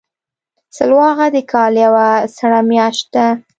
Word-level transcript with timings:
سلواغه 0.75 1.25
د 1.35 1.37
کال 1.51 1.73
یوه 1.85 2.07
سړه 2.37 2.59
میاشت 2.69 3.05
ده. 3.15 3.27